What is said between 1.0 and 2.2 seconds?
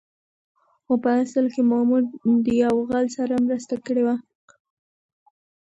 په اصل کې مامور